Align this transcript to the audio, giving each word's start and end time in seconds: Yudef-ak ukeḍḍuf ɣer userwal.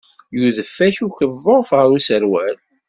Yudef-ak 0.37 0.97
ukeḍḍuf 1.05 1.69
ɣer 1.77 1.87
userwal. 1.97 2.57